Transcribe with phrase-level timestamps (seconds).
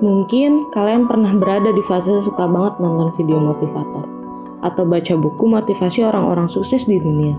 [0.00, 4.08] Mungkin kalian pernah berada di fase suka banget nonton video motivator
[4.64, 7.36] atau baca buku motivasi orang-orang sukses di dunia.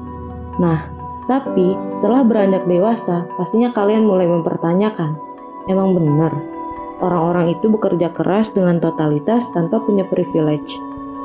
[0.62, 0.90] Nah,
[1.26, 5.18] tapi setelah beranjak dewasa, pastinya kalian mulai mempertanyakan,
[5.70, 6.34] emang benar
[7.02, 10.78] orang-orang itu bekerja keras dengan totalitas tanpa punya privilege?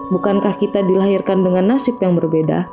[0.09, 2.67] Bukankah kita dilahirkan dengan nasib yang berbeda?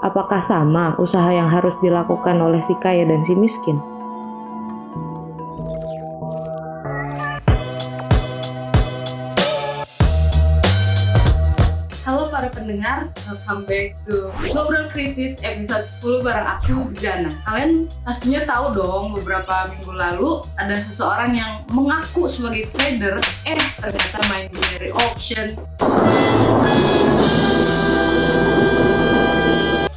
[0.00, 3.76] Apakah sama usaha yang harus dilakukan oleh si kaya dan si miskin?
[12.68, 17.32] Pendengar, welcome back to Ngobrol Kritis episode 10 bareng aku, Jana.
[17.48, 24.20] Kalian pastinya tahu dong beberapa minggu lalu ada seseorang yang mengaku sebagai trader, eh ternyata
[24.28, 25.56] main binary auction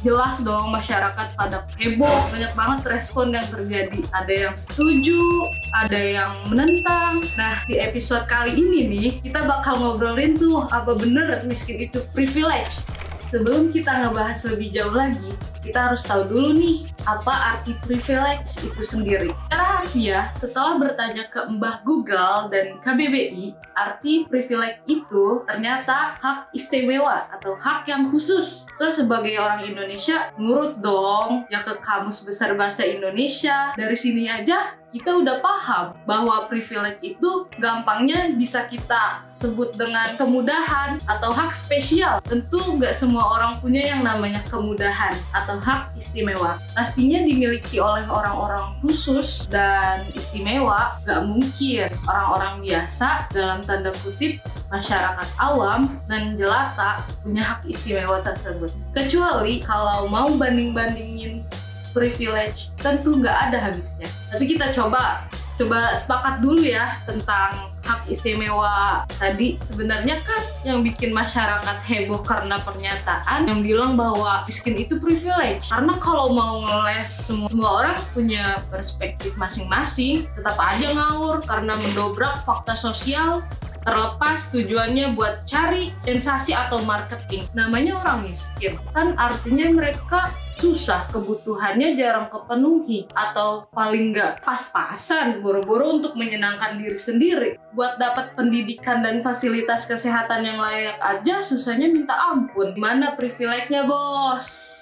[0.02, 4.02] jelas dong masyarakat pada heboh banyak banget respon yang terjadi.
[4.10, 7.22] Ada yang setuju ada yang menentang.
[7.38, 12.82] Nah di episode kali ini nih kita bakal ngobrolin tuh apa bener miskin itu privilege.
[13.30, 15.32] Sebelum kita ngebahas lebih jauh lagi
[15.62, 19.30] kita harus tahu dulu nih apa arti privilege itu sendiri.
[19.46, 27.30] Secara harfiah, setelah bertanya ke Mbah Google dan KBBI, arti privilege itu ternyata hak istimewa
[27.30, 28.66] atau hak yang khusus.
[28.74, 33.70] So, sebagai orang Indonesia, ngurut dong ya ke Kamus Besar Bahasa Indonesia.
[33.78, 41.00] Dari sini aja kita udah paham bahwa privilege itu gampangnya bisa kita sebut dengan kemudahan
[41.08, 42.20] atau hak spesial.
[42.22, 46.60] Tentu nggak semua orang punya yang namanya kemudahan atau hak istimewa.
[46.76, 51.00] Pastinya dimiliki oleh orang-orang khusus dan istimewa.
[51.08, 58.68] Nggak mungkin orang-orang biasa dalam tanda kutip masyarakat awam dan jelata punya hak istimewa tersebut.
[58.92, 61.44] Kecuali kalau mau banding-bandingin
[61.92, 64.08] privilege tentu nggak ada habisnya.
[64.32, 65.28] Tapi kita coba
[65.60, 69.58] coba sepakat dulu ya tentang hak istimewa tadi.
[69.60, 75.68] Sebenarnya kan yang bikin masyarakat heboh karena pernyataan yang bilang bahwa miskin itu privilege.
[75.68, 82.42] Karena kalau mau ngeles semua, semua orang punya perspektif masing-masing tetap aja ngawur karena mendobrak
[82.46, 83.42] fakta sosial
[83.82, 87.42] terlepas tujuannya buat cari sensasi atau marketing.
[87.52, 96.00] Namanya orang miskin kan artinya mereka susah kebutuhannya jarang kepenuhi atau paling nggak pas-pasan buru-buru
[96.00, 97.50] untuk menyenangkan diri sendiri.
[97.72, 102.76] Buat dapat pendidikan dan fasilitas kesehatan yang layak aja susahnya minta ampun.
[102.76, 104.80] Gimana privilege-nya bos?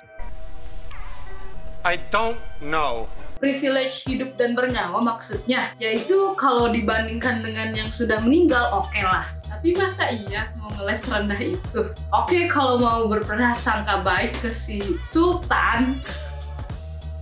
[1.81, 3.09] I don't know.
[3.41, 9.40] Privilege hidup dan bernyawa maksudnya yaitu kalau dibandingkan dengan yang sudah meninggal oke okay lah
[9.61, 11.85] tapi masa iya mau ngeles rendah itu?
[12.17, 16.01] Oke kalau mau berprasangka baik ke si sultan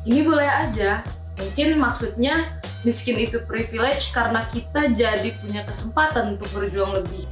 [0.06, 1.02] ini boleh aja.
[1.34, 7.26] Mungkin maksudnya miskin itu privilege karena kita jadi punya kesempatan untuk berjuang lebih.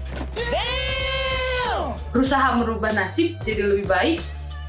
[2.11, 4.19] Berusaha merubah nasib jadi lebih baik.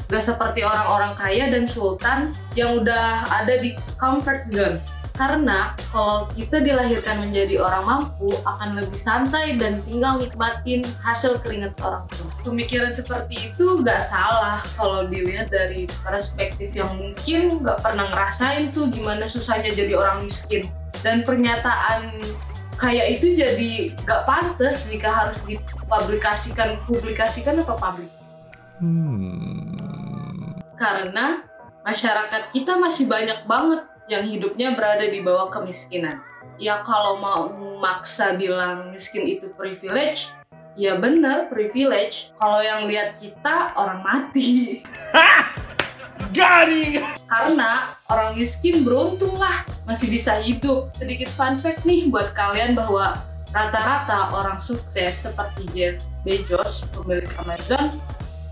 [0.06, 4.78] Gak seperti orang-orang kaya dan sultan yang udah ada di comfort zone.
[5.18, 11.74] Karena kalau kita dilahirkan menjadi orang mampu akan lebih santai dan tinggal nikmatin hasil keringat
[11.82, 12.30] orang tua.
[12.46, 18.94] Pemikiran seperti itu gak salah kalau dilihat dari perspektif yang mungkin gak pernah ngerasain tuh
[18.94, 20.70] gimana susahnya jadi orang miskin.
[21.02, 22.14] Dan pernyataan
[22.78, 28.12] kayak itu jadi gak pantas jika harus dipublikasikan publikasikan apa publik
[28.78, 29.68] hmm
[30.78, 31.42] karena
[31.82, 36.24] masyarakat kita masih banyak banget yang hidupnya berada di bawah kemiskinan.
[36.58, 40.34] Ya kalau mau maksa bilang miskin itu privilege,
[40.74, 42.34] ya bener privilege.
[42.40, 44.82] Kalau yang lihat kita orang mati.
[46.34, 47.06] Garing!
[47.30, 50.90] Karena orang miskin beruntung lah masih bisa hidup.
[50.98, 53.22] Sedikit fun fact nih buat kalian bahwa
[53.54, 57.96] rata-rata orang sukses seperti Jeff Bezos, pemilik Amazon,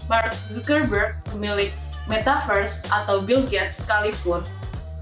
[0.08, 1.74] Mark Zuckerberg, pemilik
[2.06, 4.46] metaverse atau Bill Gates sekalipun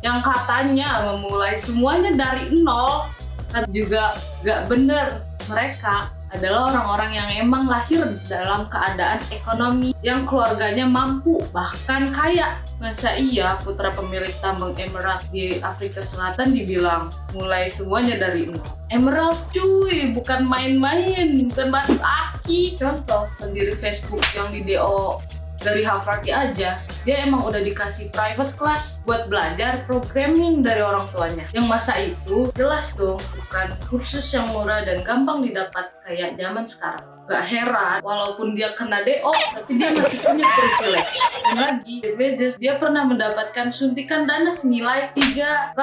[0.04, 3.08] yang katanya memulai semuanya dari nol
[3.56, 10.90] kan juga gak bener mereka adalah orang-orang yang emang lahir dalam keadaan ekonomi yang keluarganya
[10.90, 12.58] mampu bahkan kaya.
[12.82, 18.66] Masa iya putra pemilik tambang emerald di Afrika Selatan dibilang mulai semuanya dari nol?
[18.90, 22.82] Emerald cuy bukan main-main bukan batu aki.
[22.82, 25.22] Contoh pendiri Facebook yang di DO
[25.64, 26.78] dari Harvard aja.
[27.08, 31.48] Dia emang udah dikasih private class buat belajar programming dari orang tuanya.
[31.56, 37.13] Yang masa itu jelas dong bukan kursus yang murah dan gampang didapat kayak zaman sekarang
[37.24, 41.20] Gak heran, walaupun dia kena DO, tapi dia masih punya privilege.
[41.48, 45.76] Dan lagi, Jeff Bezos, dia pernah mendapatkan suntikan dana senilai 300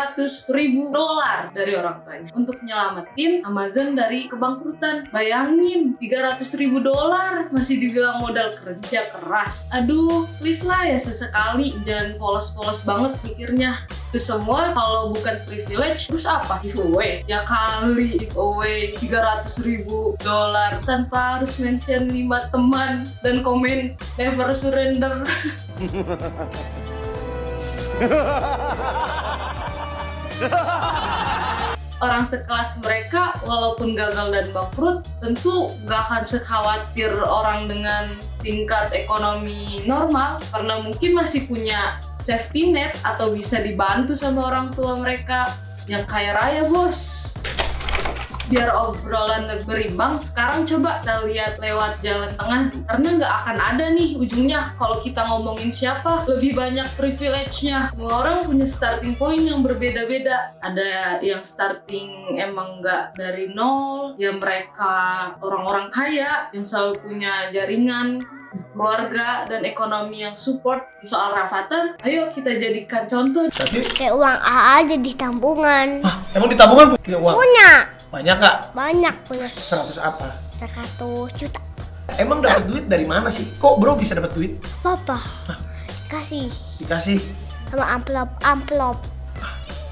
[0.53, 5.09] ribu dolar dari orang tuanya untuk nyelamatin Amazon dari kebangkrutan.
[5.09, 9.65] Bayangin, 300 ribu dolar masih dibilang modal kerja keras.
[9.73, 13.81] Aduh, please lah ya sesekali, jangan polos-polos banget mikirnya
[14.11, 16.59] itu semua kalau bukan privilege terus apa?
[16.67, 17.23] Giveaway.
[17.31, 18.99] Ya kali giveaway.
[18.99, 20.83] 300 ribu dolar.
[20.83, 25.23] Tanpa harus mention 5 teman dan komen never surrender.
[32.01, 39.85] Orang sekelas mereka walaupun gagal dan bangkrut tentu gak akan sekhawatir orang dengan tingkat ekonomi
[39.85, 45.57] normal karena mungkin masih punya safety net atau bisa dibantu sama orang tua mereka
[45.89, 47.33] yang kaya raya bos.
[48.51, 54.19] Biar obrolan berimbang sekarang coba kita lihat lewat jalan tengah karena nggak akan ada nih
[54.19, 54.75] ujungnya.
[54.75, 57.95] Kalau kita ngomongin siapa lebih banyak privilege-nya.
[57.95, 60.59] Semua orang punya starting point yang berbeda-beda.
[60.67, 68.19] Ada yang starting emang nggak dari nol ya mereka orang-orang kaya yang selalu punya jaringan
[68.81, 73.45] keluarga dan ekonomi yang support soal Rafathar, ayo kita jadikan contoh.
[73.53, 75.89] Tapi, Kayak uang AA jadi tabungan.
[76.01, 77.35] ah, emang di tabungan punya uang?
[77.37, 77.71] Punya.
[78.09, 78.57] Banyak kak?
[78.73, 80.27] Banyak punya 100 apa?
[80.57, 80.97] 100
[81.37, 81.61] juta.
[82.17, 83.53] Emang dapat duit dari mana sih?
[83.55, 84.57] Kok bro bisa dapat duit?
[84.81, 85.21] Papa.
[86.09, 86.49] Kasih
[86.81, 87.21] Dikasih.
[87.69, 88.97] sama amplop amplop.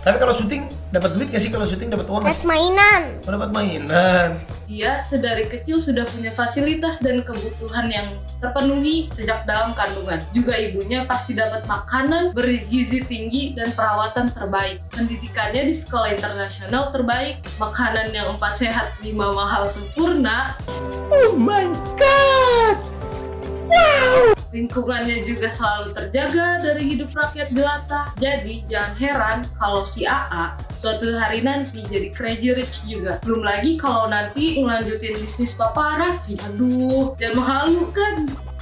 [0.08, 1.52] Tapi kalau syuting dapat duit gak sih?
[1.52, 2.48] Kalau syuting dapat uang sih?
[2.48, 3.20] mainan.
[3.28, 4.40] Oh, dapat mainan.
[4.64, 10.16] Dia sedari kecil sudah punya fasilitas dan kebutuhan yang terpenuhi sejak dalam kandungan.
[10.32, 14.80] Juga ibunya pasti dapat makanan bergizi tinggi dan perawatan terbaik.
[14.96, 20.56] Pendidikannya di sekolah internasional terbaik, makanan yang empat sehat, lima mahal sempurna,
[21.12, 21.68] Oh my
[22.00, 22.80] god!
[24.48, 28.12] Lingkungannya juga selalu terjaga dari hidup rakyat jelata.
[28.16, 33.20] Jadi jangan heran kalau si AA suatu hari nanti jadi crazy rich juga.
[33.24, 36.40] Belum lagi kalau nanti ngelanjutin bisnis Papa Raffi.
[36.48, 38.16] Aduh, jangan menghalu kan.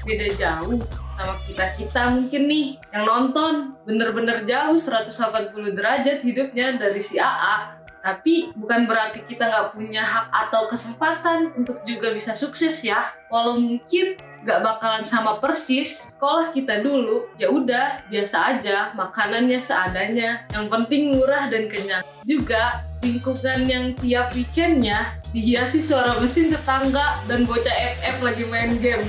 [0.06, 0.82] Beda jauh
[1.16, 8.54] sama kita-kita mungkin nih yang nonton bener-bener jauh 180 derajat hidupnya dari si AA tapi
[8.54, 14.14] bukan berarti kita nggak punya hak atau kesempatan untuk juga bisa sukses ya walau mungkin
[14.44, 16.16] nggak bakalan sama persis.
[16.16, 20.44] Sekolah kita dulu ya udah biasa aja makanannya seadanya.
[20.52, 22.04] Yang penting murah dan kenyang.
[22.26, 29.06] Juga lingkungan yang tiap weekendnya dihiasi suara mesin tetangga dan bocah FF lagi main game.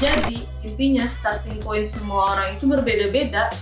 [0.00, 3.52] Jadi intinya starting point semua orang itu berbeda-beda.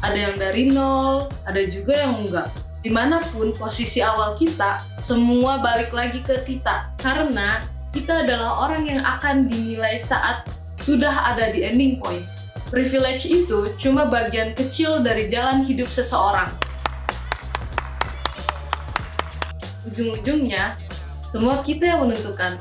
[0.00, 2.48] Ada yang dari nol ada juga yang enggak.
[2.84, 6.92] Di mana pun posisi awal kita semua balik lagi ke kita.
[7.00, 7.64] Karena
[7.94, 10.42] kita adalah orang yang akan dinilai saat
[10.82, 12.26] sudah ada di ending point.
[12.66, 16.50] Privilege itu cuma bagian kecil dari jalan hidup seseorang.
[19.86, 20.74] Ujung-ujungnya,
[21.22, 22.58] semua kita yang menentukan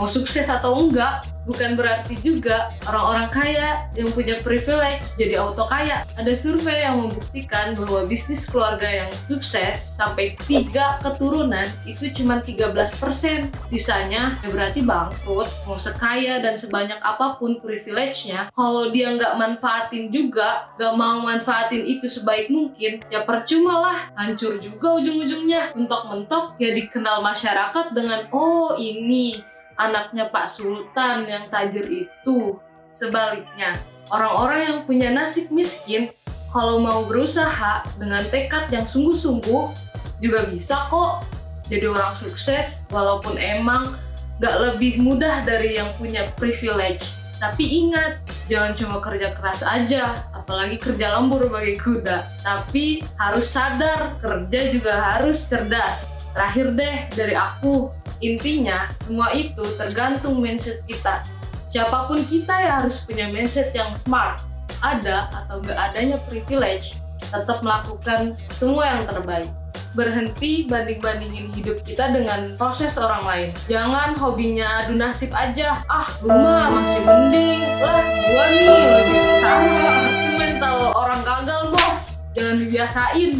[0.00, 6.06] mau sukses atau enggak bukan berarti juga orang-orang kaya yang punya privilege jadi auto kaya.
[6.14, 13.50] Ada survei yang membuktikan bahwa bisnis keluarga yang sukses sampai tiga keturunan itu cuma 13%.
[13.66, 15.50] Sisanya ya berarti bangkrut.
[15.66, 21.82] Mau sekaya dan sebanyak apa pun privilege-nya, kalau dia nggak manfaatin juga, nggak mau manfaatin
[21.82, 23.98] itu sebaik mungkin, ya percuma lah.
[24.14, 25.74] Hancur juga ujung-ujungnya.
[25.74, 29.42] Mentok-mentok ya dikenal masyarakat dengan, oh ini
[29.80, 32.60] anaknya Pak Sultan yang tajir itu.
[32.92, 33.80] Sebaliknya,
[34.12, 36.12] orang-orang yang punya nasib miskin,
[36.52, 39.72] kalau mau berusaha dengan tekad yang sungguh-sungguh,
[40.20, 41.24] juga bisa kok
[41.70, 43.96] jadi orang sukses, walaupun emang
[44.42, 47.14] gak lebih mudah dari yang punya privilege.
[47.40, 48.20] Tapi ingat,
[48.52, 52.28] jangan cuma kerja keras aja, apalagi kerja lembur bagi kuda.
[52.44, 56.04] Tapi harus sadar, kerja juga harus cerdas.
[56.36, 57.88] Terakhir deh dari aku,
[58.20, 61.24] intinya semua itu tergantung mindset kita.
[61.70, 64.44] Siapa pun kita ya harus punya mindset yang smart.
[64.80, 69.50] Ada atau nggak adanya privilege, tetap melakukan semua yang terbaik.
[69.90, 73.48] Berhenti banding-bandingin hidup kita dengan proses orang lain.
[73.66, 75.82] Jangan hobinya adu nasib aja.
[75.90, 77.66] Ah, lu mah masih mending.
[77.82, 80.06] Lah, gua nih lebih sama.
[80.06, 82.22] Itu mental orang gagal, bos.
[82.38, 83.32] Jangan dibiasain.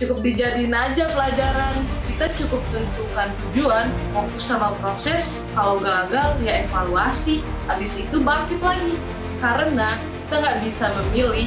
[0.00, 1.97] Cukup dijadiin aja pelajaran.
[2.18, 5.46] Kita cukup tentukan tujuan, fokus sama proses.
[5.54, 7.46] Kalau gagal, ya evaluasi.
[7.70, 8.98] Habis itu bangkit lagi.
[9.38, 9.94] Karena
[10.26, 11.46] kita nggak bisa memilih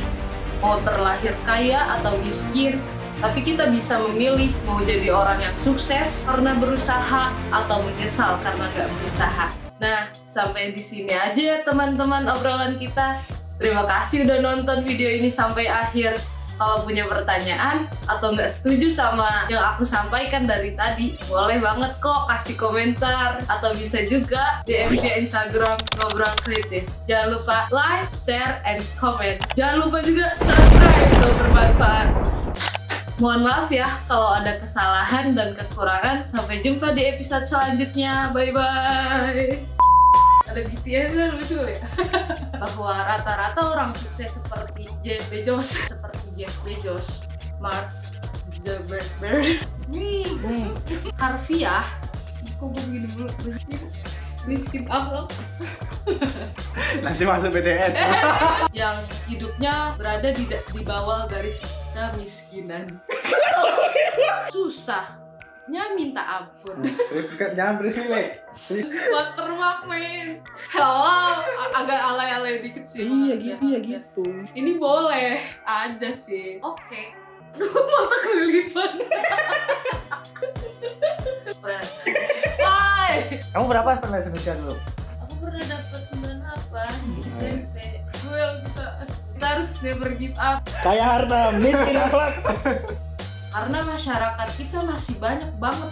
[0.63, 2.79] mau terlahir kaya atau miskin,
[3.19, 8.87] tapi kita bisa memilih mau jadi orang yang sukses karena berusaha atau menyesal karena nggak
[8.95, 9.51] berusaha.
[9.75, 13.19] Nah, sampai di sini aja teman-teman obrolan kita.
[13.59, 16.15] Terima kasih udah nonton video ini sampai akhir.
[16.58, 22.27] Kalau punya pertanyaan atau nggak setuju sama yang aku sampaikan dari tadi, boleh banget kok
[22.29, 27.01] kasih komentar atau bisa juga DM via Instagram ngobrol kritis.
[27.05, 29.41] Jangan lupa like, share, and comment.
[29.53, 32.10] Jangan lupa juga subscribe kalau bermanfaat.
[33.22, 36.25] Mohon maaf ya kalau ada kesalahan dan kekurangan.
[36.25, 38.34] Sampai jumpa di episode selanjutnya.
[38.34, 39.62] Bye bye.
[40.50, 41.79] Ada BTS kan betul ya?
[42.65, 44.89] Bahwa rata-rata orang sukses seperti
[45.29, 46.00] Bezos, seperti
[46.35, 47.23] Jeff Bezos,
[47.59, 47.91] Mark
[48.51, 49.59] Zuckerberg,
[49.91, 50.75] hmm.
[51.17, 51.88] harfiah.
[52.61, 53.29] Kok begini mulu?
[54.50, 55.29] Miskin akhlak
[57.05, 57.93] Nanti masuk BTS.
[58.81, 58.97] yang
[59.29, 61.61] hidupnya berada di, di bawah garis
[61.93, 62.97] kemiskinan.
[65.61, 66.73] Susahnya minta ampun.
[67.37, 68.09] Jangan berisik.
[69.13, 70.41] Watermark men.
[70.73, 71.37] Hello,
[71.77, 73.05] agak alay-alay dikit sih.
[73.05, 74.25] Iya gitu, iya gitu.
[74.57, 76.57] Ini boleh aja sih.
[76.65, 77.13] Oke.
[77.61, 78.93] Duh, mata kelilipan.
[81.61, 81.85] Keren.
[82.57, 83.13] Why?
[83.53, 84.75] Kamu berapa pernah Indonesia dulu?
[85.29, 87.75] Aku pernah dapat 98 di SMP.
[88.25, 92.33] Gue kita kita harus never give up Kaya harta, miskin akhlak.
[93.51, 95.91] Karena masyarakat kita masih banyak banget.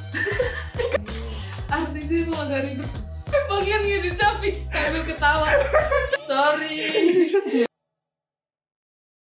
[1.67, 2.91] Artisnya mau agak ribet.
[3.29, 5.51] Bagian ngeditnya fix sambil ketawa.
[6.23, 7.67] Sorry.